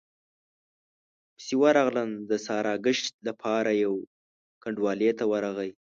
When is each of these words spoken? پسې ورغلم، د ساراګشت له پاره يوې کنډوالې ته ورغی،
پسې 1.35 1.53
ورغلم، 1.63 2.09
د 2.29 2.31
ساراګشت 2.47 3.11
له 3.25 3.31
پاره 3.41 3.73
يوې 3.83 4.03
کنډوالې 4.63 5.11
ته 5.19 5.23
ورغی، 5.31 5.69